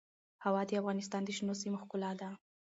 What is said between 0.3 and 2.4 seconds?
هوا د افغانستان د شنو سیمو ښکلا ده.